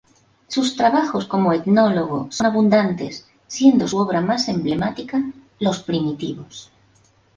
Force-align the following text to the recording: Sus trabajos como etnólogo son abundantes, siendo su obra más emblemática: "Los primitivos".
Sus 0.47 0.75
trabajos 0.77 1.27
como 1.27 1.53
etnólogo 1.53 2.25
son 2.31 2.47
abundantes, 2.47 3.27
siendo 3.45 3.87
su 3.87 3.99
obra 3.99 4.19
más 4.19 4.47
emblemática: 4.49 5.21
"Los 5.59 5.83
primitivos". 5.83 6.71